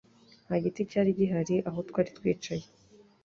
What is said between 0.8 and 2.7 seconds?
cyari gihari aho twari twicaye